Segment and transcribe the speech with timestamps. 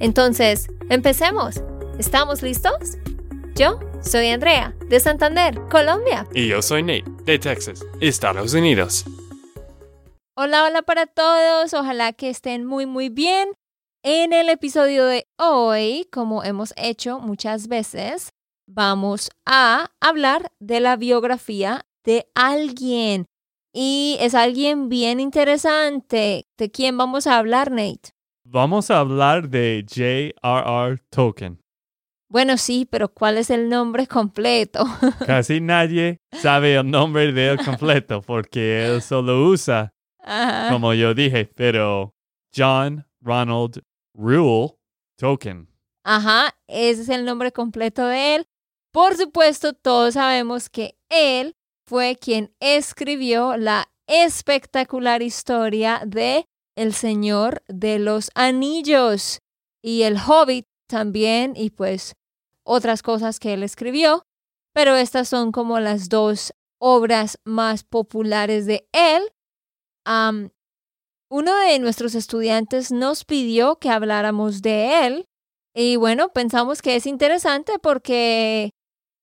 [0.00, 1.62] Entonces, empecemos.
[1.98, 2.98] ¿Estamos listos?
[3.54, 6.26] Yo soy Andrea, de Santander, Colombia.
[6.34, 9.04] Y yo soy Nate, de Texas, Estados Unidos.
[10.36, 11.72] Hola, hola para todos.
[11.74, 13.52] Ojalá que estén muy, muy bien.
[14.02, 18.32] En el episodio de hoy, como hemos hecho muchas veces,
[18.66, 23.26] vamos a hablar de la biografía de alguien.
[23.72, 26.46] Y es alguien bien interesante.
[26.58, 28.10] ¿De quién vamos a hablar, Nate?
[28.46, 30.98] Vamos a hablar de J.R.R.
[31.08, 31.58] Tolkien.
[32.28, 34.84] Bueno, sí, pero ¿cuál es el nombre completo?
[35.26, 39.94] Casi nadie sabe el nombre de él completo porque él solo usa,
[40.70, 42.14] como yo dije, pero
[42.54, 43.82] John Ronald
[44.14, 44.74] Rule
[45.16, 45.68] Tolkien.
[46.04, 48.46] Ajá, ese es el nombre completo de él.
[48.92, 51.56] Por supuesto, todos sabemos que él
[51.86, 59.40] fue quien escribió la espectacular historia de El Señor de los Anillos
[59.82, 62.14] y El Hobbit también y pues
[62.62, 64.24] otras cosas que él escribió,
[64.72, 69.22] pero estas son como las dos obras más populares de él.
[71.30, 75.26] uno de nuestros estudiantes nos pidió que habláramos de él
[75.74, 78.70] y bueno, pensamos que es interesante porque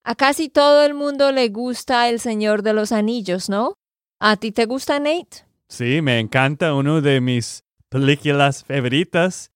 [0.03, 3.75] a casi todo el mundo le gusta El Señor de los Anillos, ¿no?
[4.19, 5.50] ¿A ti te gusta, Nate?
[5.71, 9.53] Sí, me encanta, uno de mis películas favoritas.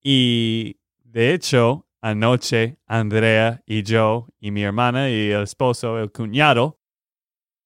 [0.00, 6.78] Y de hecho, anoche Andrea y yo y mi hermana y el esposo, el cuñado,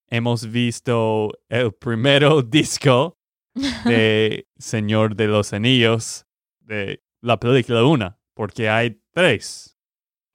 [0.08, 3.18] hemos visto el primero disco
[3.84, 6.24] de Señor de los Anillos
[6.60, 9.76] de la película 1, porque hay tres.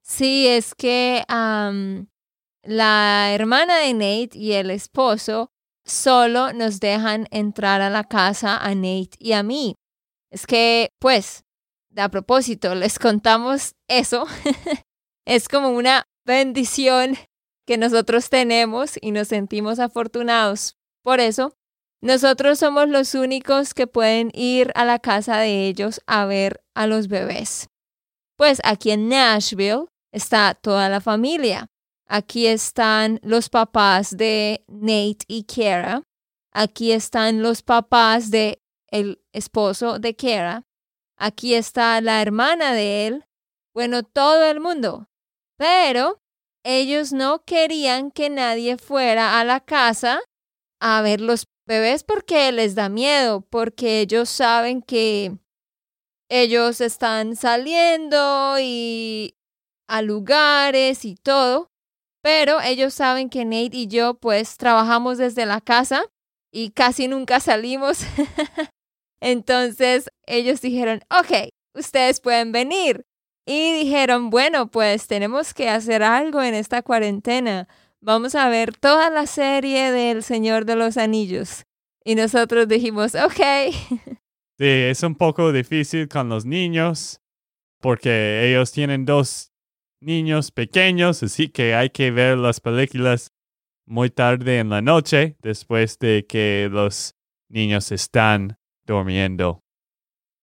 [0.03, 5.51] Sí, es que la hermana de Nate y el esposo
[5.87, 9.75] solo nos dejan entrar a la casa a Nate y a mí.
[10.29, 11.43] Es que, pues,
[11.95, 14.25] a propósito, les contamos eso.
[15.25, 17.17] es como una bendición
[17.65, 20.77] que nosotros tenemos y nos sentimos afortunados.
[21.03, 21.53] Por eso,
[22.01, 26.85] nosotros somos los únicos que pueden ir a la casa de ellos a ver a
[26.85, 27.67] los bebés.
[28.37, 31.67] Pues aquí en Nashville está toda la familia.
[32.07, 36.03] Aquí están los papás de Nate y Kara.
[36.51, 40.63] Aquí están los papás de el esposo de Kara.
[41.17, 43.25] Aquí está la hermana de él.
[43.73, 45.09] Bueno, todo el mundo.
[45.57, 46.21] Pero
[46.63, 50.21] ellos no querían que nadie fuera a la casa
[50.79, 55.37] a ver los bebés porque les da miedo, porque ellos saben que
[56.29, 59.35] ellos están saliendo y
[59.87, 61.69] a lugares y todo,
[62.27, 66.03] pero ellos saben que Nate y yo pues trabajamos desde la casa
[66.51, 67.99] y casi nunca salimos.
[69.21, 73.05] Entonces ellos dijeron, ok, ustedes pueden venir.
[73.45, 77.69] Y dijeron, bueno, pues tenemos que hacer algo en esta cuarentena.
[78.01, 81.63] Vamos a ver toda la serie del Señor de los Anillos.
[82.03, 83.73] Y nosotros dijimos, ok.
[84.59, 87.21] Sí, es un poco difícil con los niños
[87.79, 89.53] porque ellos tienen dos
[89.99, 93.31] niños pequeños, así que hay que ver las películas
[93.85, 97.15] muy tarde en la noche, después de que los
[97.49, 99.63] niños están durmiendo.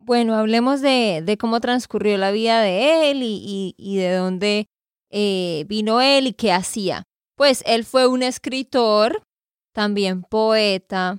[0.00, 4.66] Bueno, hablemos de, cómo transcurrió la vida de él y de dónde
[5.14, 7.04] eh, vino él y qué hacía.
[7.36, 9.22] Pues él fue un escritor,
[9.74, 11.18] también poeta,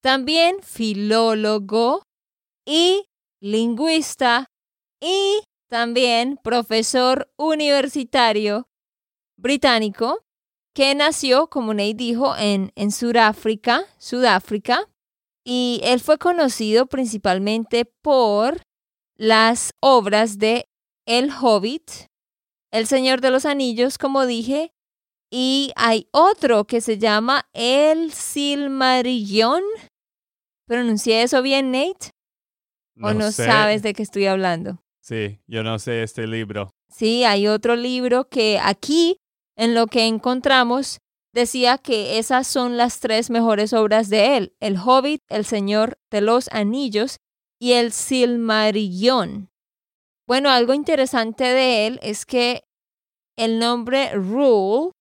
[0.00, 2.04] también filólogo
[2.64, 3.04] y
[3.40, 4.46] lingüista
[5.00, 8.68] y también profesor universitario
[9.38, 10.22] británico
[10.74, 14.86] que nació, como Ney dijo, en, en Sudáfrica, Sudáfrica,
[15.46, 18.60] y él fue conocido principalmente por
[19.16, 20.68] las obras de
[21.06, 21.90] El Hobbit,
[22.70, 24.74] El Señor de los Anillos, como dije,
[25.30, 29.62] y hay otro que se llama El Silmarillion.
[30.66, 32.10] ¿Pronuncié eso bien, Nate?
[33.00, 33.46] ¿O no sé.
[33.46, 34.82] sabes de qué estoy hablando?
[35.02, 36.74] Sí, yo no sé este libro.
[36.88, 39.16] Sí, hay otro libro que aquí,
[39.56, 40.98] en lo que encontramos,
[41.34, 46.20] decía que esas son las tres mejores obras de él, El Hobbit, El Señor de
[46.20, 47.16] los Anillos
[47.60, 49.50] y El Silmarillion.
[50.28, 52.62] Bueno, algo interesante de él es que
[53.36, 54.92] el nombre Rule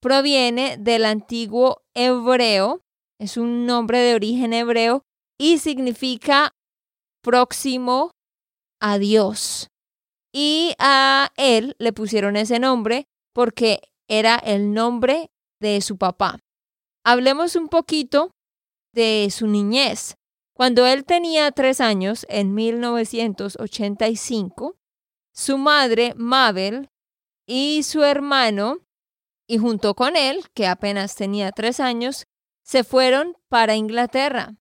[0.00, 2.80] proviene del antiguo hebreo,
[3.20, 5.02] es un nombre de origen hebreo
[5.38, 6.52] y significa
[7.22, 8.12] próximo
[8.80, 9.70] a Dios.
[10.32, 15.30] Y a él le pusieron ese nombre porque era el nombre
[15.60, 16.40] de su papá.
[17.04, 18.32] Hablemos un poquito
[18.92, 20.16] de su niñez.
[20.54, 24.76] Cuando él tenía tres años, en 1985,
[25.32, 26.90] su madre, Mabel,
[27.46, 28.80] y su hermano,
[29.46, 32.26] y junto con él, que apenas tenía tres años,
[32.64, 34.56] se fueron para Inglaterra.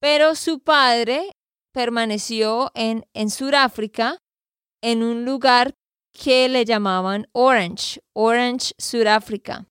[0.00, 1.32] Pero su padre
[1.74, 4.22] permaneció en, en Sudáfrica,
[4.80, 5.74] en un lugar
[6.12, 9.66] que le llamaban Orange, Orange, Sudáfrica.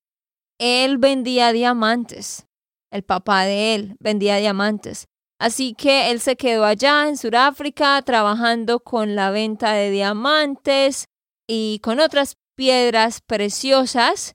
[0.60, 2.46] Él vendía diamantes,
[2.92, 5.06] el papá de él vendía diamantes.
[5.40, 11.06] Así que él se quedó allá en Sudáfrica trabajando con la venta de diamantes
[11.48, 14.34] y con otras piedras preciosas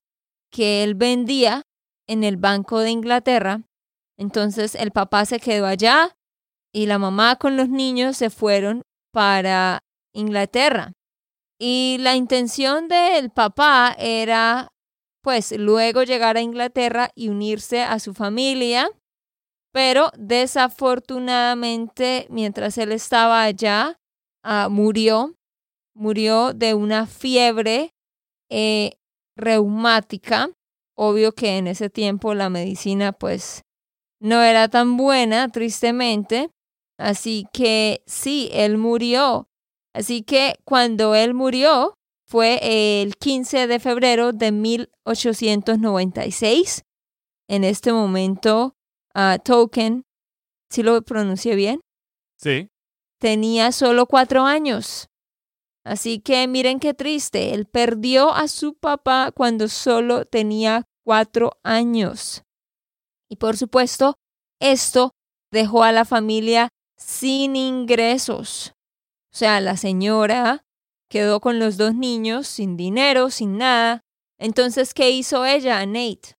[0.52, 1.62] que él vendía
[2.08, 3.62] en el Banco de Inglaterra.
[4.18, 6.16] Entonces el papá se quedó allá
[6.74, 9.80] y la mamá con los niños se fueron para
[10.14, 10.94] Inglaterra.
[11.60, 14.70] Y la intención del papá era,
[15.22, 18.90] pues, luego llegar a Inglaterra y unirse a su familia.
[19.74, 23.98] Pero desafortunadamente, mientras él estaba allá,
[24.44, 25.36] ah, murió.
[25.96, 27.92] Murió de una fiebre
[28.50, 28.94] eh,
[29.36, 30.50] reumática.
[30.96, 33.64] Obvio que en ese tiempo la medicina, pues,
[34.22, 36.50] no era tan buena, tristemente.
[37.00, 39.48] Así que sí, él murió.
[39.94, 41.94] Así que cuando él murió
[42.28, 46.84] fue el 15 de febrero de 1896.
[47.48, 48.76] En este momento,
[49.16, 50.04] ah, Token,
[50.70, 51.80] si lo pronuncié bien,
[52.42, 52.70] Sí,
[53.20, 55.10] tenía solo cuatro años.
[55.84, 62.44] Así que miren qué triste, él perdió a su papá cuando solo tenía cuatro años.
[63.30, 64.16] Y por supuesto,
[64.62, 65.12] esto
[65.52, 66.70] dejó a la familia
[67.00, 68.74] sin ingresos.
[69.32, 70.64] O sea, la señora
[71.10, 74.02] quedó con los dos niños sin dinero, sin nada.
[74.38, 76.36] Entonces, ¿qué hizo ella, Nate?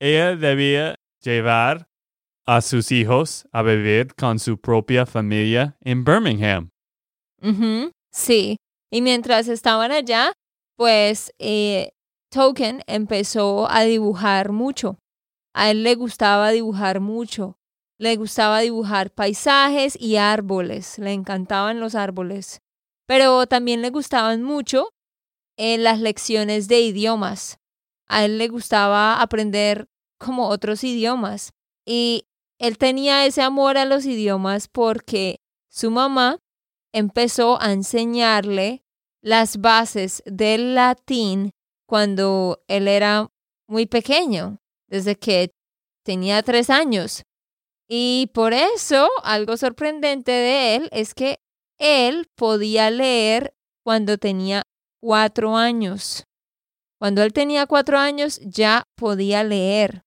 [0.00, 1.88] ella debía llevar
[2.46, 6.70] a sus hijos a vivir con su propia familia en Birmingham.
[8.12, 8.56] Sí.
[8.92, 10.32] Y mientras estaban allá,
[10.76, 11.92] pues eh,
[12.30, 14.98] Token empezó a dibujar mucho.
[15.54, 17.56] A él le gustaba dibujar mucho.
[18.04, 20.98] Le gustaba dibujar paisajes y árboles.
[20.98, 22.60] Le encantaban los árboles.
[23.06, 24.90] Pero también le gustaban mucho
[25.56, 27.56] eh, las lecciones de idiomas.
[28.06, 29.86] A él le gustaba aprender
[30.18, 31.54] como otros idiomas.
[31.86, 32.26] Y
[32.58, 36.36] él tenía ese amor a los idiomas porque su mamá
[36.92, 38.84] empezó a enseñarle
[39.22, 41.52] las bases del latín
[41.86, 43.30] cuando él era
[43.66, 44.58] muy pequeño,
[44.88, 45.52] desde que
[46.04, 47.24] tenía tres años.
[47.88, 51.38] Y por eso, algo sorprendente de él es que
[51.78, 54.62] él podía leer cuando tenía
[55.02, 56.24] cuatro años.
[56.98, 60.04] Cuando él tenía cuatro años ya podía leer.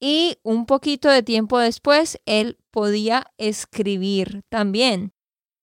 [0.00, 5.12] Y un poquito de tiempo después, él podía escribir también.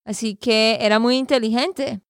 [0.06, 2.02] Así que era muy inteligente.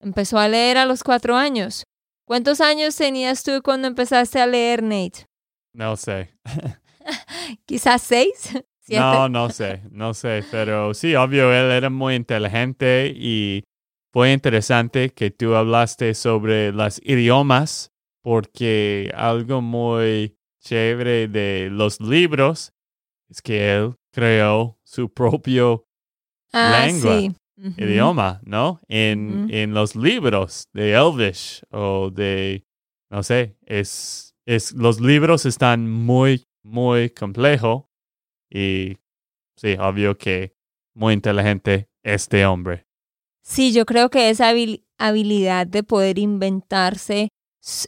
[0.00, 1.84] Empezó a leer a los cuatro años.
[2.26, 5.26] ¿Cuántos años tenías tú cuando empezaste a leer, Nate?
[5.74, 6.34] No sé.
[7.66, 8.50] Quizás seis,
[8.86, 9.00] ¿Siete?
[9.02, 13.64] No, no sé, no sé, pero sí, obvio, él era muy inteligente y
[14.12, 17.90] fue interesante que tú hablaste sobre los idiomas,
[18.22, 22.72] porque algo muy chévere de los libros
[23.28, 25.88] es que él creó su propio
[26.52, 27.32] Ah, lengua, sí.
[27.58, 27.74] Ujú.
[27.82, 28.80] idioma, ¿no?
[28.86, 32.64] En, en los libros de Elvish o de,
[33.10, 37.86] no sé, es, es, los libros están muy, muy complejos
[38.50, 38.96] y
[39.56, 40.54] sí, obvio que
[40.94, 42.86] muy inteligente este hombre.
[43.42, 47.28] Sí, yo creo que esa habil- habilidad de poder inventarse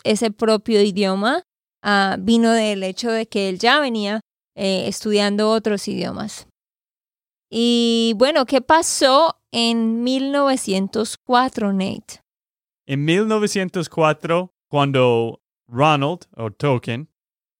[0.05, 1.43] ese propio idioma
[1.83, 4.21] ah, vino del hecho de que él ya venía
[4.57, 6.47] eh, estudiando otros idiomas.
[7.51, 12.21] Y bueno, ¿qué pasó en 1904, Nate?
[12.87, 17.09] En 1904, cuando Ronald o Tolkien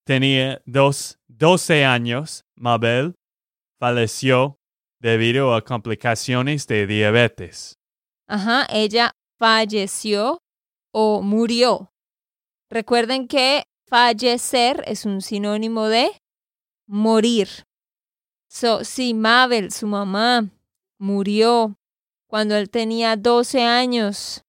[0.05, 3.15] tenía dos, 12 años, Mabel
[3.79, 4.59] falleció
[5.01, 7.75] debido a complicaciones de diabetes.
[8.29, 10.39] Ajá, ella falleció
[10.93, 11.91] o murió.
[12.71, 16.11] Recuerden que fallecer es un sinónimo de
[16.87, 17.49] morir.
[18.51, 20.51] So, si Mabel, su mamá,
[20.99, 21.77] murió
[22.29, 24.43] cuando él tenía 12 años,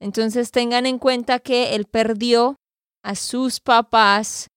[0.00, 2.56] entonces tengan en cuenta que él perdió
[3.04, 4.48] a sus papás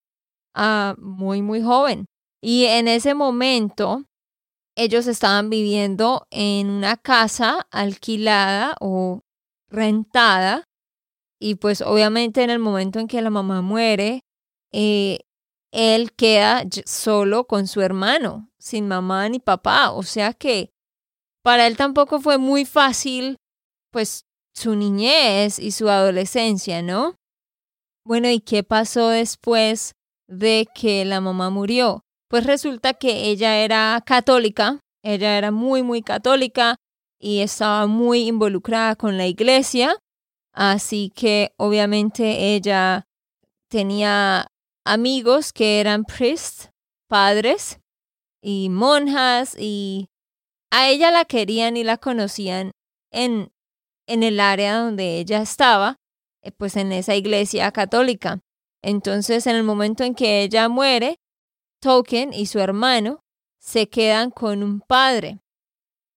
[0.55, 2.05] ah, muy, muy joven.
[2.45, 4.03] Y en ese momento,
[4.75, 9.21] ellos estaban viviendo en una casa alquilada o
[9.69, 10.65] rentada.
[11.39, 14.25] Y pues obviamente en el momento en que la mamá muere,
[14.73, 15.19] eh,
[15.71, 19.91] él queda solo con su hermano, sin mamá ni papá.
[19.91, 20.69] O sea que
[21.43, 23.38] para él tampoco fue muy fácil,
[23.89, 27.15] pues, su niñez y su adolescencia, ¿no?
[28.05, 29.95] Bueno, ¿y qué pasó después
[30.27, 32.03] de que la mamá murió?
[32.33, 36.77] Pues resulta que ella era católica, ella era muy, muy católica
[37.19, 39.99] y estaba muy involucrada con la iglesia,
[40.51, 43.03] así que obviamente ella
[43.69, 44.47] tenía
[44.83, 46.71] amigos que eran priests,
[47.07, 47.79] padres
[48.41, 50.07] y monjas y
[50.71, 52.71] a ella la querían y la conocían
[53.11, 53.51] en,
[54.07, 55.97] en el área donde ella estaba,
[56.41, 58.39] eh, pues en esa iglesia católica.
[58.81, 61.17] Entonces, en el momento en que ella muere,
[61.83, 63.19] Tolkien y su hermano
[63.59, 65.39] se quedan con un padre.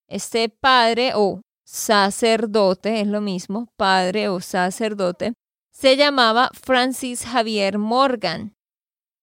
[0.08, 5.32] Este padre o sacerdote, es lo mismo, padre o sacerdote,
[5.73, 8.54] se llamaba Francis Javier Morgan.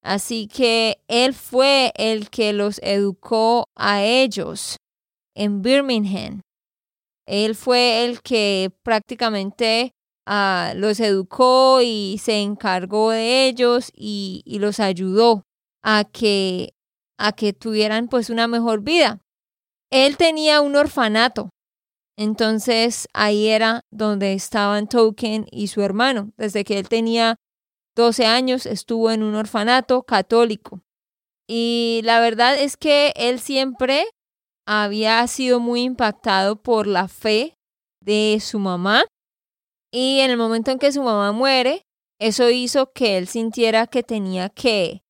[0.03, 4.75] Así que él fue el que los educó a ellos
[5.35, 6.41] en Birmingham.
[7.25, 9.93] Él fue el que prácticamente
[10.27, 15.45] ah, los educó y se encargó de ellos y, y los ayudó
[15.83, 16.73] a que,
[17.17, 19.19] a que tuvieran pues una mejor vida.
[19.91, 21.49] Él tenía un orfanato,
[22.17, 26.31] entonces ahí era donde estaban Tolkien y su hermano.
[26.37, 27.35] Desde que él tenía
[27.95, 30.81] 12 años estuvo en un orfanato católico.
[31.47, 34.05] Y la verdad es que él siempre
[34.65, 37.55] había sido muy impactado por la fe
[38.01, 39.03] de su mamá.
[39.91, 41.83] Y en el momento en que su mamá muere,
[42.19, 45.03] eso hizo que él sintiera que tenía que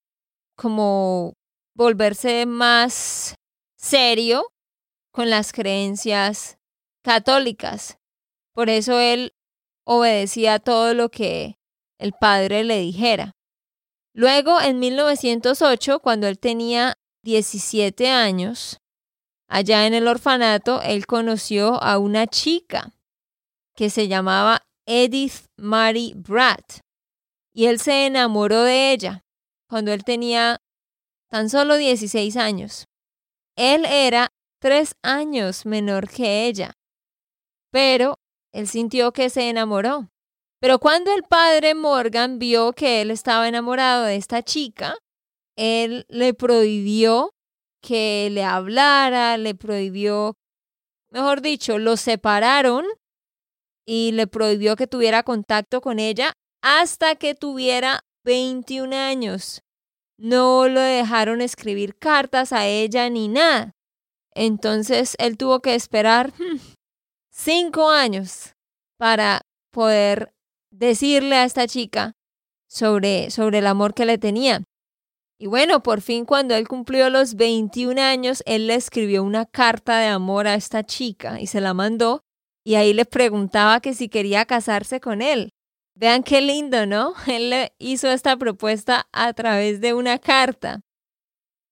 [0.56, 1.34] como
[1.76, 3.36] volverse más
[3.78, 4.48] serio
[5.12, 6.58] con las creencias
[7.04, 7.98] católicas.
[8.54, 9.34] Por eso él
[9.86, 11.58] obedecía todo lo que
[12.00, 13.34] el padre le dijera.
[14.14, 18.78] Luego, en 1908, cuando él tenía 17 años,
[19.48, 22.94] allá en el orfanato, él conoció a una chica
[23.76, 26.82] que se llamaba Edith Mary Bratt
[27.54, 29.23] y él se enamoró de ella
[29.74, 30.62] cuando él tenía
[31.32, 32.86] tan solo 16 años.
[33.58, 34.30] Él era
[34.62, 36.74] tres años menor que ella,
[37.72, 38.20] pero
[38.54, 40.12] él sintió que se enamoró.
[40.60, 44.96] Pero cuando el padre Morgan vio que él estaba enamorado de esta chica,
[45.58, 47.32] él le prohibió
[47.82, 50.36] que le hablara, le prohibió,
[51.10, 52.86] mejor dicho, lo separaron
[53.88, 59.62] y le prohibió que tuviera contacto con ella hasta que tuviera 21 años.
[60.18, 63.74] No lo dejaron escribir cartas a ella ni nada.
[64.36, 66.58] Entonces él tuvo que esperar hmm,
[67.30, 68.56] cinco años
[68.98, 70.34] para poder
[70.72, 72.14] decirle a esta chica
[72.68, 74.64] sobre, sobre el amor que le tenía.
[75.40, 80.00] Y bueno, por fin cuando él cumplió los 21 años, él le escribió una carta
[80.00, 82.24] de amor a esta chica y se la mandó
[82.64, 85.52] y ahí le preguntaba que si quería casarse con él.
[85.96, 87.14] Vean qué lindo, ¿no?
[87.28, 90.82] Él le hizo esta propuesta a través de una carta.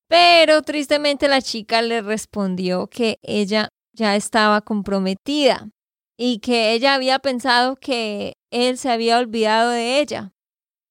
[0.08, 5.70] Pero tristemente la chica le respondió que ella ya estaba comprometida
[6.18, 10.34] y que ella había pensado que él se había olvidado de ella.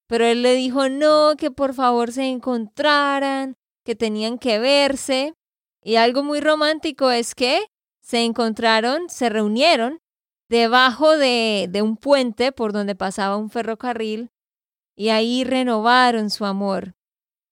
[0.09, 5.35] Pero él le dijo no, que por favor se encontraran, que tenían que verse.
[5.83, 7.67] Y algo muy romántico es que
[8.03, 10.01] se encontraron, se reunieron
[10.51, 14.31] debajo de, de un puente por donde pasaba un ferrocarril
[14.97, 16.95] y ahí renovaron su amor.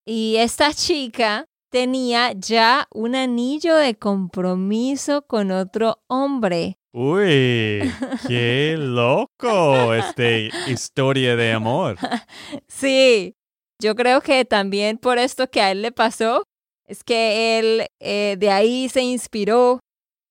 [0.04, 6.76] Y esta chica tenía ya un anillo de compromiso con otro hombre.
[6.92, 7.82] Uy,
[8.26, 11.96] qué loco este historia de amor.
[12.66, 13.34] Sí,
[13.80, 16.42] yo creo que también por esto que a él le pasó,
[16.84, 19.78] es que él eh, de ahí se inspiró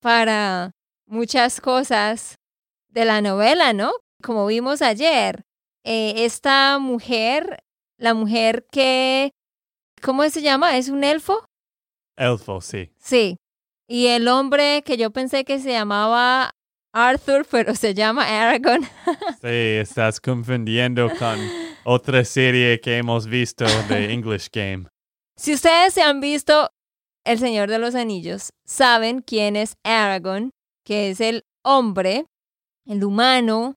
[0.01, 0.71] para
[1.05, 2.35] muchas cosas
[2.97, 3.91] de la novela, ¿no?
[4.23, 5.43] Como vimos ayer,
[5.85, 7.63] eh, esta mujer,
[7.99, 9.33] la mujer que,
[10.01, 10.75] ¿cómo se llama?
[10.77, 11.45] ¿Es un elfo?
[12.17, 12.89] Elfo, sí.
[12.97, 13.37] Sí.
[13.87, 16.49] Y el hombre que yo pensé que se llamaba
[16.91, 18.81] Arthur, pero se llama Aragorn.
[19.43, 21.37] sí, estás confundiendo con
[21.83, 24.87] otra serie que hemos visto de English Game.
[25.35, 26.71] Si ustedes se han visto
[27.23, 30.49] El Señor de los Anillos, saben quién es Aragorn,
[30.83, 32.25] que es el hombre,
[32.87, 33.75] el humano,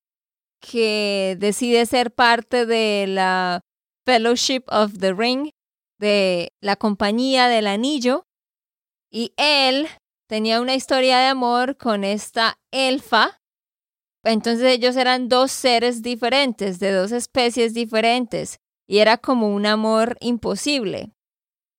[0.61, 3.61] que decide ser parte de la
[4.07, 5.51] Fellowship of the Ring,
[5.99, 8.25] de la compañía del anillo,
[9.11, 9.89] y él
[10.29, 13.41] tenía una historia de amor con esta elfa.
[14.25, 20.17] Entonces ellos eran dos seres diferentes, de dos especies diferentes, y era como un amor
[20.21, 21.13] imposible.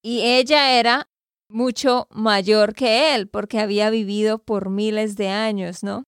[0.03, 1.07] Y ella era
[1.50, 6.03] mucho mayor que él, porque había vivido por miles de años, ¿no?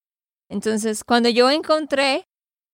[0.49, 2.25] Entonces, cuando yo encontré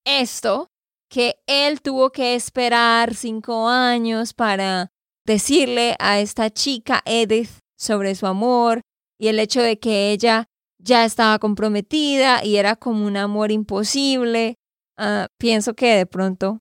[0.06, 0.70] esto,
[1.10, 4.92] que él tuvo que esperar cinco años para
[5.26, 8.82] decirle a esta chica Edith sobre su amor
[9.20, 10.46] y el hecho de que ella
[10.78, 14.56] ya estaba comprometida y era como un amor imposible.
[14.98, 16.60] Ah, pienso que de pronto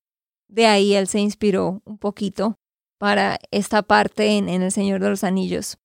[0.48, 2.56] de ahí él se inspiró un poquito
[2.98, 5.78] para esta parte en, en El Señor de los Anillos.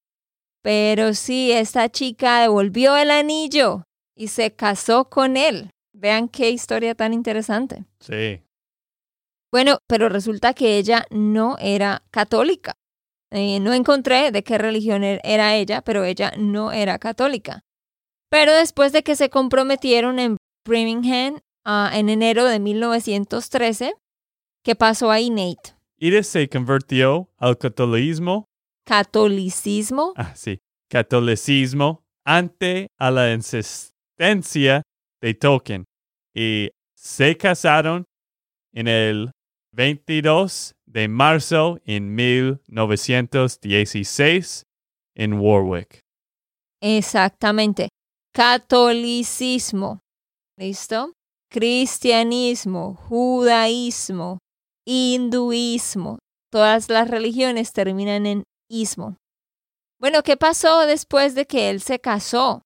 [0.64, 3.84] Pero sí, esta chica devolvió el anillo
[4.16, 5.70] y se casó con él.
[5.94, 7.86] Vean qué historia tan interesante.
[8.00, 8.42] Sí.
[9.52, 12.74] Bueno, pero resulta que ella no era católica.
[13.32, 17.62] Eh, no encontré de qué religión er-, era ella, pero ella no era católica.
[18.30, 23.94] Pero después de que se comprometieron en Birmingham ah, en enero de 1913,
[24.64, 25.76] ¿qué pasó ahí, Nate?
[25.98, 28.46] Iris se convirtió al catolicismo.
[28.86, 30.14] Catolicismo.
[30.16, 30.60] Ah, sí.
[30.90, 35.86] Catolicismo ante a la insistencia de Tolkien
[36.34, 38.06] y se casaron
[38.74, 39.32] en el
[39.74, 44.64] 22 de marzo en 1916
[45.16, 46.00] en Warwick.
[46.82, 47.90] Exactamente.
[48.34, 50.00] Catolicismo.
[50.58, 51.14] ¿Listo?
[51.50, 54.40] Cristianismo, judaísmo,
[54.86, 56.20] hinduismo.
[56.52, 59.18] Todas las religiones terminan en ismo.
[60.00, 62.62] Bueno, ¿qué pasó después de que él se casó?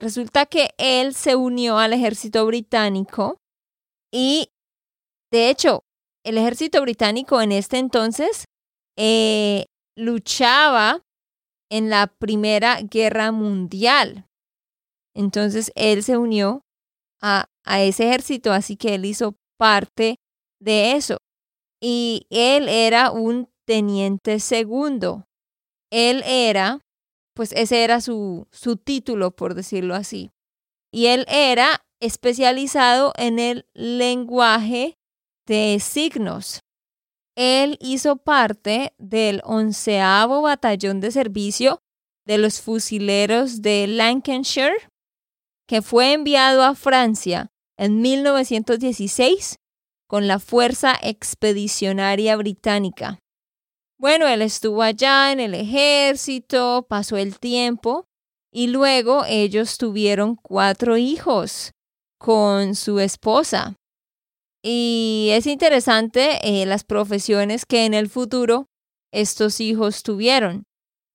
[0.00, 3.36] Resulta que él se unió al ejército británico
[4.10, 4.48] y,
[5.30, 5.84] de hecho,
[6.24, 8.46] el ejército británico en este entonces
[8.96, 11.02] eh, luchaba
[11.70, 14.26] en la Primera Guerra Mundial.
[15.14, 16.62] Entonces él se unió
[17.20, 20.16] a, a ese ejército, así que él hizo parte
[20.60, 21.18] de eso.
[21.82, 25.24] Y él era un teniente segundo.
[25.92, 26.80] Él era,
[27.40, 30.30] pues ese era su, su título, por decirlo así.
[30.92, 34.98] Y él era especializado en el lenguaje
[35.46, 36.60] de signos.
[37.38, 41.80] Él hizo parte del onceavo batallón de servicio
[42.26, 44.76] de los fusileros de Lancashire,
[45.66, 49.56] que fue enviado a Francia en 1916
[50.06, 53.18] con la Fuerza Expedicionaria Británica.
[54.00, 58.06] Bueno, él estuvo allá en el ejército, pasó el tiempo
[58.50, 61.72] y luego ellos tuvieron cuatro hijos
[62.18, 63.76] con su esposa.
[64.64, 68.68] Y es interesante eh, las profesiones que en el futuro
[69.12, 70.62] estos hijos tuvieron.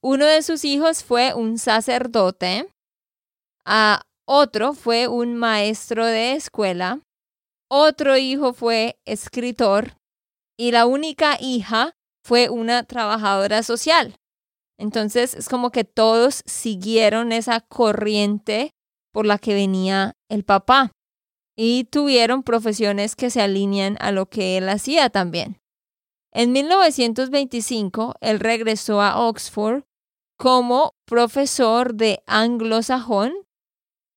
[0.03, 2.71] Uno de sus hijos fue un sacerdote,
[3.65, 6.99] a otro fue un maestro de escuela,
[7.67, 9.97] otro hijo fue escritor
[10.55, 11.94] y la única hija
[12.25, 14.15] fue una trabajadora social.
[14.79, 18.71] Entonces es como que todos siguieron esa corriente
[19.13, 20.91] por la que venía el papá
[21.55, 25.61] y tuvieron profesiones que se alinean a lo que él hacía también.
[26.33, 29.83] En 1925, él regresó a Oxford
[30.35, 33.33] como profesor de anglosajón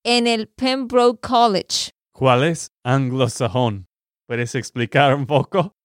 [0.03, 1.91] en el Pembroke College.
[2.13, 3.87] ¿Cuál es anglosajón?
[4.27, 5.78] ¿Puedes explicar un poco?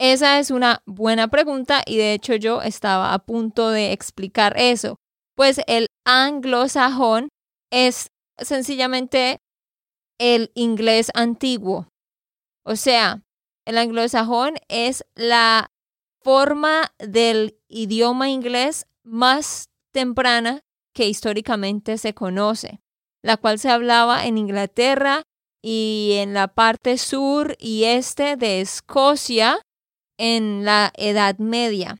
[0.00, 4.96] Esa es una buena pregunta y de hecho yo estaba a punto de explicar eso.
[5.36, 7.28] Pues el anglosajón
[7.70, 8.08] es
[8.38, 9.40] sencillamente
[10.18, 11.88] el inglés antiguo.
[12.64, 13.20] O sea,
[13.66, 15.70] el anglosajón es la
[16.22, 20.62] forma del idioma inglés más temprana
[20.94, 22.80] que históricamente se conoce,
[23.22, 25.24] la cual se hablaba en Inglaterra
[25.62, 29.60] y en la parte sur y este de Escocia
[30.20, 31.96] en la Edad Media,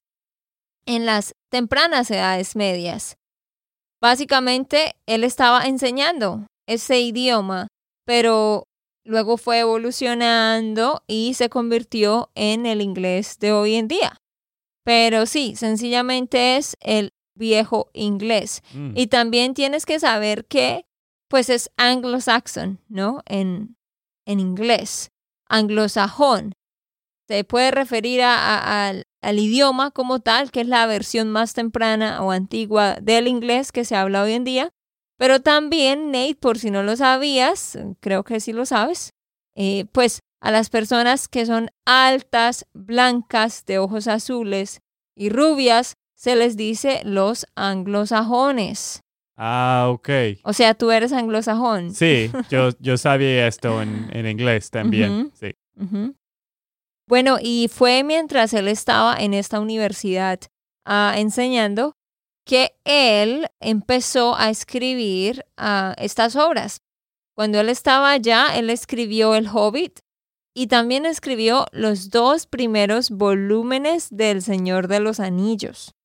[0.85, 3.17] en las tempranas edades medias.
[3.99, 7.69] Básicamente, él estaba enseñando ese idioma,
[8.05, 8.65] pero
[9.05, 14.17] luego fue evolucionando y se convirtió en el inglés de hoy en día.
[14.85, 18.63] Pero sí, sencillamente es el viejo inglés.
[18.75, 18.93] Mm.
[18.97, 20.85] Y también tienes que saber que,
[21.29, 23.23] pues es anglo-saxon, ¿no?
[23.25, 23.77] En,
[24.27, 25.09] en inglés.
[25.49, 26.53] Anglosajón.
[27.31, 31.55] Se puede referir a- a- al, al idioma como tal, que es la versión más
[31.55, 34.71] temprana o antigua del inglés que se habla hoy en día.
[35.17, 39.11] Pero también, Nate, por si no lo sabías, creo que sí lo sabes,
[39.55, 44.81] eh, pues a las personas que son altas, blancas, de ojos azules
[45.15, 49.03] y rubias, se les dice los anglosajones.
[49.37, 50.09] Ah, ok.
[50.43, 51.95] O sea, tú eres anglosajón.
[51.95, 55.31] Sí, yo, yo sabía esto en, en inglés también.
[55.35, 55.53] Sí.
[57.11, 60.39] Bueno, y fue mientras él estaba en esta universidad
[60.87, 61.97] ah, enseñando
[62.47, 66.83] que él empezó a escribir ah, estas obras.
[67.35, 69.99] Cuando él estaba allá, él escribió El Hobbit
[70.55, 75.97] y también escribió los dos primeros volúmenes del Señor de los Anillos.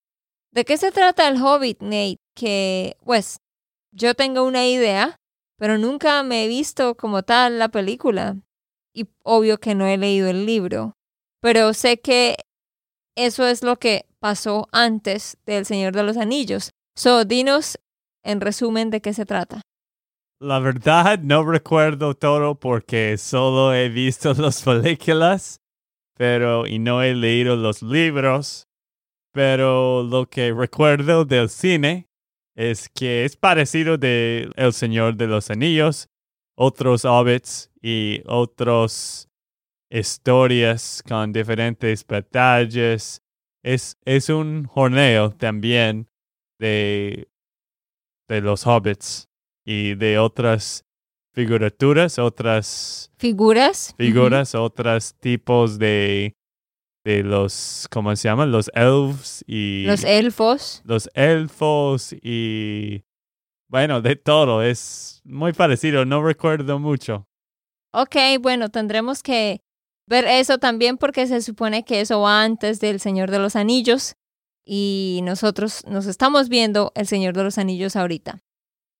[0.51, 2.17] ¿De qué se trata El Hobbit, Nate?
[2.35, 3.37] Que, pues,
[3.91, 5.17] yo tengo una idea,
[5.59, 8.37] pero nunca me he visto como tal la película
[8.95, 10.95] y obvio que no he leído el libro,
[11.41, 12.38] pero sé que
[13.15, 16.71] eso es lo que pasó antes del Señor de los Anillos.
[16.95, 17.77] So, dinos
[18.23, 19.62] en resumen de qué se trata.
[20.39, 25.60] La verdad no recuerdo todo porque solo he visto las películas,
[26.17, 28.67] pero y no he leído los libros.
[29.34, 32.08] Pero lo que recuerdo del cine
[32.55, 36.08] es que es parecido de El Señor de los Anillos,
[36.55, 39.30] otros hobbits y otras
[39.91, 43.21] historias con diferentes batallas.
[43.63, 46.10] Es, es un jorneo también
[46.60, 47.30] de,
[48.28, 49.30] de los hobbits
[49.63, 50.84] y de otras
[51.36, 53.93] figuraturas, otras Figuras.
[53.95, 56.36] figuras, otros tipos de,
[57.04, 58.52] de los, ¿cómo se llaman?
[58.52, 59.84] Los elves y.
[59.86, 60.82] Los elfos.
[60.86, 63.04] los elfos y
[63.69, 64.63] bueno, de todo.
[64.63, 67.28] Es muy parecido, no recuerdo mucho.
[67.97, 69.62] Ok, bueno, tendremos que
[70.05, 74.15] ver eso también porque se supone que eso va antes del Señor de los Anillos
[74.65, 78.41] y nosotros nos estamos viendo el Señor de los Anillos ahorita.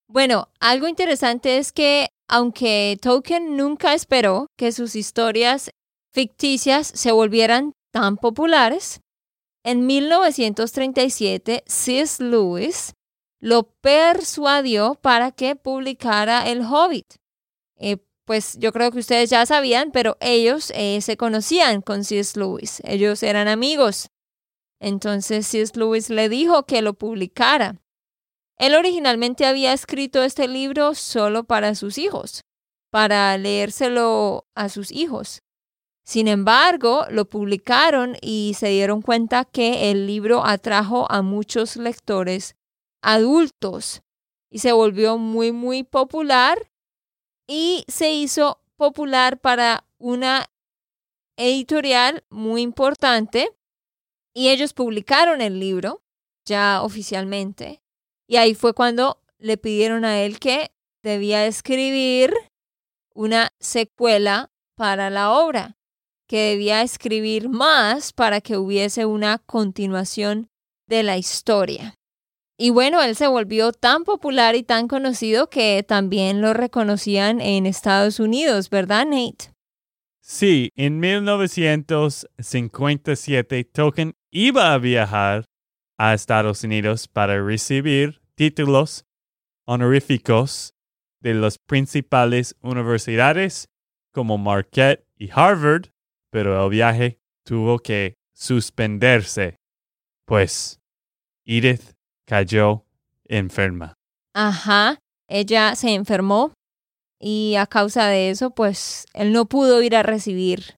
[0.08, 5.72] Bueno, algo interesante es que aunque Tolkien nunca esperó que sus historias
[6.14, 9.02] ficticias se volvieran tan populares,
[9.66, 12.24] en 1937 C.S.
[12.24, 12.94] Lewis
[13.42, 17.16] lo persuadió para que publicara El Hobbit.
[17.78, 22.40] Eh, pues yo creo que ustedes ya sabían, pero ellos eh, se conocían con C.S.
[22.40, 22.82] Lewis.
[22.86, 24.10] Ellos eran amigos.
[24.80, 25.74] Entonces C.S.
[25.76, 27.82] Lewis le dijo que lo publicara.
[28.58, 32.42] Él originalmente había escrito este libro solo para sus hijos,
[32.90, 35.42] para leérselo a sus hijos.
[36.06, 42.56] Sin embargo, lo publicaron y se dieron cuenta que el libro atrajo a muchos lectores
[43.02, 44.04] adultos
[44.50, 46.72] y se volvió muy, muy popular
[47.48, 50.50] y se hizo popular para una
[51.38, 53.50] editorial muy importante
[54.34, 56.02] y ellos publicaron el libro
[56.46, 57.82] ya oficialmente
[58.28, 60.72] y ahí fue cuando le pidieron a él que
[61.04, 62.34] debía escribir
[63.14, 65.78] una secuela para la obra,
[66.28, 70.50] que debía escribir más para que hubiese una continuación
[70.88, 71.96] de la historia.
[72.58, 77.66] Y bueno, él se volvió tan popular y tan conocido que también lo reconocían en
[77.66, 79.52] Estados Unidos, ¿verdad, Nate?
[80.22, 85.46] Sí, en 1957 Tolkien iba a viajar
[85.98, 89.06] a Estados Unidos para recibir títulos
[89.66, 90.76] honoríficos
[91.20, 93.68] de las principales universidades
[94.14, 95.88] como Marquette y Harvard,
[96.32, 99.58] pero el viaje tuvo que suspenderse,
[100.26, 100.80] pues
[101.46, 101.95] Edith
[102.26, 102.86] cayó
[103.26, 103.94] enferma.
[104.34, 106.54] Ajá, ella se enfermó
[107.20, 110.76] y a causa de eso, pues él no pudo ir a recibir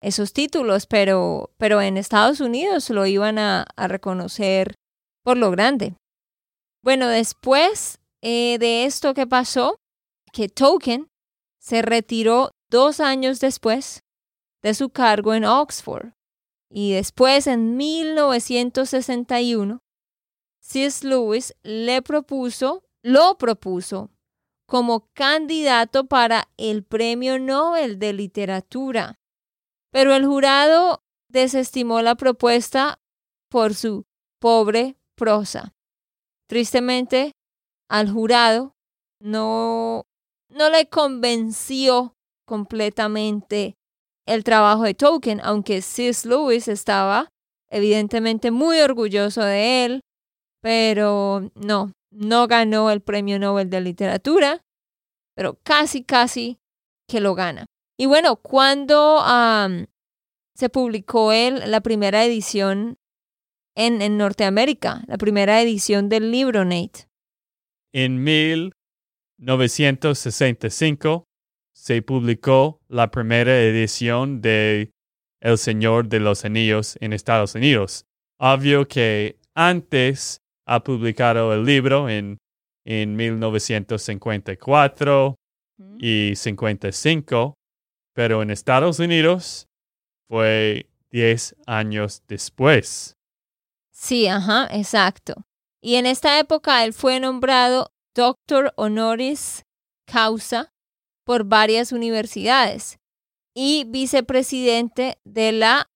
[0.00, 4.74] esos títulos, pero, pero en Estados Unidos lo iban a, reconocer
[5.22, 5.94] por lo grande.
[6.82, 9.76] Bueno, después eh, de esto que pasó,
[10.30, 11.08] que Token
[11.58, 14.00] se retiró dos años después
[14.62, 16.12] de su cargo en Oxford.
[16.70, 19.78] Y después, en 1961,
[20.66, 21.06] C.S.
[21.06, 24.10] Lewis le propuso, lo propuso
[24.66, 29.20] como candidato para el Premio Nobel de Literatura.
[29.92, 32.98] Pero el jurado desestimó la propuesta
[33.50, 34.06] por su
[34.40, 35.74] pobre prosa.
[36.48, 37.32] Tristemente,
[37.90, 38.74] al jurado
[39.20, 40.06] no,
[40.48, 43.76] no le convenció completamente
[44.26, 46.26] el trabajo de Tolkien, aunque C.S.
[46.26, 47.28] Lewis estaba
[47.68, 50.00] evidentemente muy orgulloso de él,
[50.64, 54.62] pero no, no ganó el Premio Nobel de Literatura,
[55.36, 56.58] pero casi, casi
[57.06, 57.66] que lo gana.
[57.98, 59.22] Y bueno, cuando
[60.54, 62.96] se publicó él la primera edición
[63.76, 67.10] en, en Norteamérica, la primera edición del libro, Nate?
[67.92, 71.24] En 1965
[71.74, 74.92] se publicó la primera edición de
[75.42, 78.06] El Señor de los Anillos en Estados Unidos.
[78.38, 82.38] Obvio que antes ha publicado el libro en,
[82.84, 85.36] en 1954
[85.98, 87.54] y 55,
[88.14, 89.66] pero en Estados Unidos
[90.28, 93.14] fue 10 años después.
[93.92, 95.44] Sí, ajá, exacto.
[95.82, 99.62] Y en esta época él fue nombrado doctor honoris
[100.06, 100.72] causa
[101.24, 102.98] por varias universidades
[103.54, 105.86] y vicepresidente de la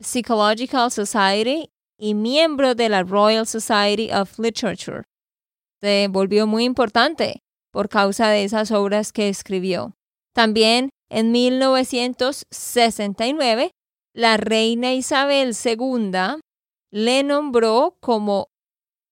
[0.00, 5.02] Psychological Society y miembro de la Royal Society of Literature.
[5.80, 9.96] Se volvió muy importante por causa de esas obras que escribió.
[10.34, 13.72] También en 1969,
[14.14, 16.12] la reina Isabel II
[16.90, 18.48] le nombró como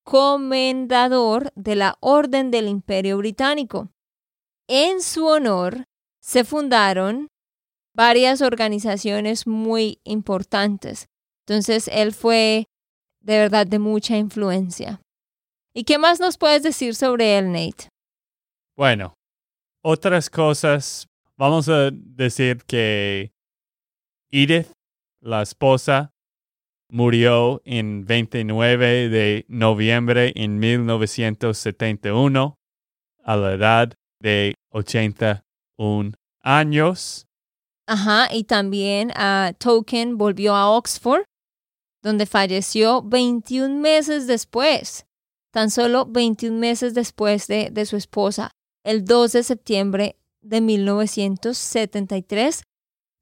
[0.04, 3.90] comendador de la Orden del Imperio Británico.
[4.68, 5.84] En su honor
[6.20, 7.28] se fundaron
[7.94, 11.06] varias organizaciones muy importantes.
[11.46, 12.66] Entonces, él fue
[13.26, 15.00] de verdad de mucha influencia.
[15.74, 17.88] ¿Y qué más nos puedes decir sobre él, Nate?
[18.76, 19.14] Bueno,
[19.82, 21.08] otras cosas.
[21.36, 23.32] Vamos a decir que
[24.30, 24.68] Edith,
[25.20, 26.12] la esposa,
[26.88, 32.54] murió en 29 de noviembre en 1971
[33.24, 36.12] a la edad de 81
[36.42, 37.26] años.
[37.88, 41.24] Ajá, y también a Tolkien volvió a Oxford
[42.06, 45.06] donde falleció 21 meses después,
[45.50, 48.52] tan solo 21 meses después de, de su esposa,
[48.84, 52.62] el 2 de septiembre de 1973,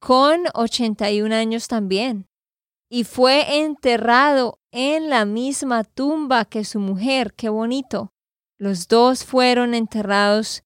[0.00, 2.26] con 81 años también.
[2.90, 8.10] Y fue enterrado en la misma tumba que su mujer, qué bonito.
[8.58, 10.62] Los dos fueron enterrados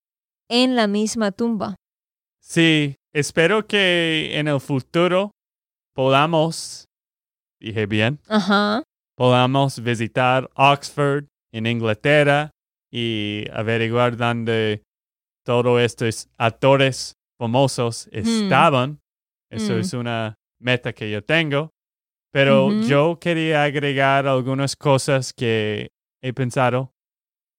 [0.48, 1.76] en la misma tumba.
[2.40, 5.30] Sí, espero que en el futuro
[5.94, 6.87] podamos
[7.60, 8.82] dije bien, Ajá.
[9.16, 12.50] podamos visitar Oxford en Inglaterra
[12.92, 14.82] y averiguar dónde
[15.44, 19.00] todos estos actores famosos estaban.
[19.50, 19.78] Eso Mm.
[19.80, 21.70] es una meta que yo tengo.
[22.30, 25.88] Pero yo quería agregar algunas cosas que
[26.22, 26.92] he pensado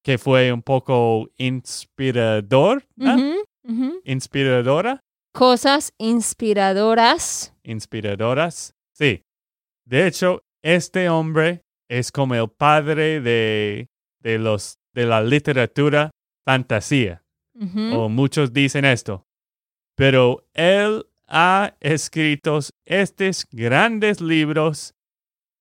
[0.03, 4.01] que fue un poco inspirador, ujú.
[4.05, 4.99] inspiradora,
[5.33, 7.53] Cosas inspiradoras.
[7.63, 8.73] inspiradoras.
[8.95, 9.23] Sí.
[9.89, 13.88] De hecho, este hombre es como el padre de,
[14.21, 16.12] de los de la literatura
[16.45, 17.23] fantasía.
[17.91, 19.25] O muchos dicen esto.
[19.95, 24.93] Pero él ha escrito estos grandes libros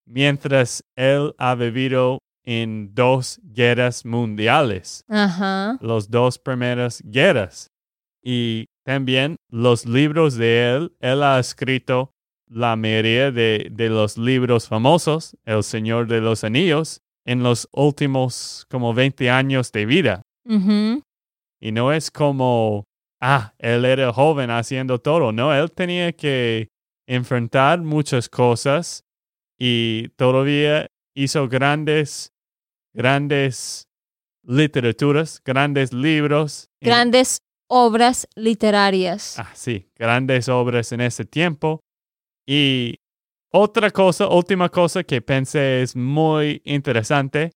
[0.06, 7.68] mientras él ha vivido en dos guerras mundiales, las dos primeras guerras.
[8.22, 12.12] Y también los libros de él, él ha escrito
[12.50, 18.66] la mayoría de, de los libros famosos, El Señor de los Anillos, en los últimos
[18.70, 20.22] como 20 años de vida.
[21.60, 22.84] Y no es como,
[23.20, 25.32] ah, él era joven haciendo todo.
[25.32, 26.68] No, él tenía que
[27.06, 29.02] enfrentar muchas cosas
[29.58, 32.30] y todavía hizo grandes,
[32.94, 33.84] grandes
[34.44, 36.68] literaturas, grandes libros.
[36.80, 39.38] en- Grandes obras literarias.
[39.38, 41.80] Ah, sí, grandes obras en ese tiempo.
[42.50, 42.98] Y
[43.52, 47.52] otra cosa, última cosa que pensé es muy interesante.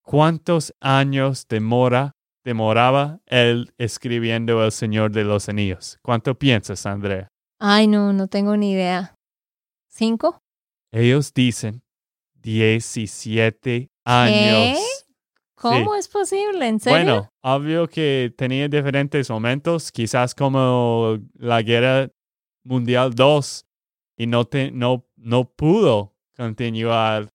[0.00, 2.12] ¿Cuántos años demora,
[2.44, 5.98] demoraba él escribiendo El Señor de los Anillos?
[6.02, 7.26] ¿Cuánto piensas, Andrea?
[7.58, 9.16] Ay, no, no tengo ni idea.
[9.88, 10.40] ¿Cinco?
[10.92, 11.82] Ellos dicen
[12.34, 14.78] 17 años.
[15.56, 16.68] ¿Cómo es posible?
[16.68, 16.96] ¿En serio?
[16.96, 22.08] Bueno, obvio que tenía diferentes momentos, quizás como la Guerra
[22.62, 23.66] Mundial 2,
[24.16, 27.28] y no, te, no, no pudo continuar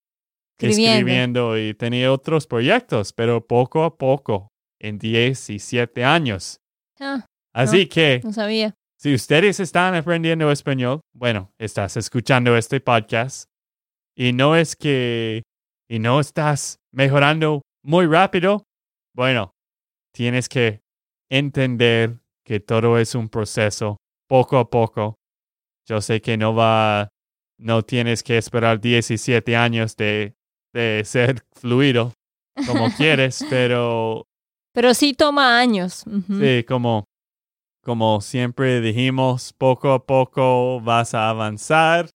[0.58, 1.58] escribiendo.
[1.58, 4.48] y tenía otros proyectos, pero poco a poco,
[4.80, 6.60] en 17 años.
[7.00, 8.74] Ah, Así que, no sabía.
[8.98, 13.46] si ustedes están aprendiendo español, bueno, estás escuchando este podcast
[14.16, 15.44] y no es que,
[15.90, 18.64] y no estás mejorando muy rápido,
[19.16, 19.52] bueno,
[20.14, 20.82] tienes que
[21.30, 25.16] entender que todo es un proceso, poco a poco.
[25.92, 27.10] Yo sé que no va,
[27.60, 30.36] no tienes que esperar 17 años de,
[30.74, 32.14] de ser fluido
[32.66, 34.24] como quieres, pero
[34.74, 36.06] Pero sí toma años.
[36.30, 37.04] Sí, como,
[37.84, 42.10] como siempre dijimos, poco a poco vas a avanzar,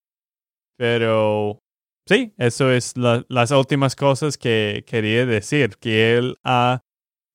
[0.78, 1.58] pero
[2.08, 6.80] sí, eso es la- las últimas cosas que quería decir, que él ha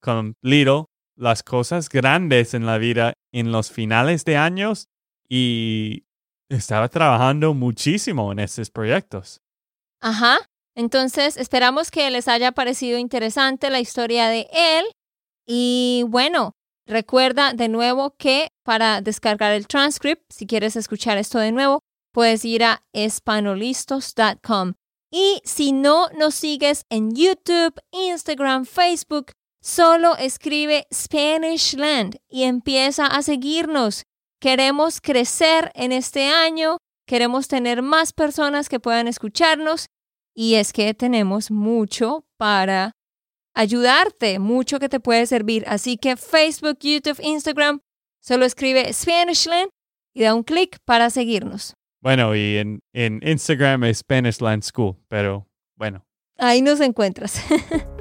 [0.03, 4.87] cumplido las cosas grandes en la vida en los finales de años
[5.29, 6.05] y
[6.55, 9.41] estaba trabajando muchísimo en estos proyectos.
[10.01, 10.37] Ajá.
[10.75, 14.85] Entonces, esperamos que les haya parecido interesante la historia de él.
[15.45, 16.53] Y bueno,
[16.87, 21.81] recuerda de nuevo que para descargar el transcript, si quieres escuchar esto de nuevo,
[22.13, 24.73] puedes ir a espanolistos.com.
[25.11, 33.21] Y si no nos sigues en YouTube, Instagram, Facebook, solo escribe Spanishland y empieza a
[33.21, 34.03] seguirnos.
[34.41, 39.85] Queremos crecer en este año, queremos tener más personas que puedan escucharnos
[40.35, 42.93] y es que tenemos mucho para
[43.53, 45.63] ayudarte, mucho que te puede servir.
[45.67, 47.81] Así que Facebook, YouTube, Instagram,
[48.19, 49.69] solo escribe Spanishland
[50.15, 51.75] y da un clic para seguirnos.
[52.01, 56.03] Bueno, y en, en Instagram es Spanish Land School, pero bueno,
[56.41, 57.39] Ahí nos encuentras.